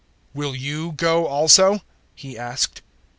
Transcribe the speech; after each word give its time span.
"Will 0.33 0.55
you 0.55 0.93
go 0.93 1.27
also?" 1.27 1.81
He 2.15 2.35
asked. 2.35 2.81